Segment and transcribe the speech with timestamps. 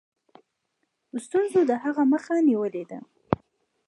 [1.25, 2.99] ستونزو د هغه مخه نیولې ده.